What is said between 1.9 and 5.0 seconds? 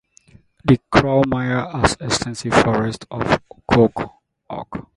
extensive forests of cork oak.